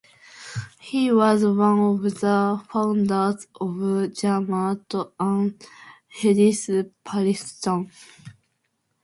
He 0.79 1.11
was 1.11 1.43
one 1.45 1.77
of 1.77 2.01
the 2.01 2.63
founders 2.71 3.45
of 3.53 3.69
Jamaat 4.19 4.83
Ahle 5.19 5.53
hadith 6.07 6.91
Pakistan. 7.03 7.87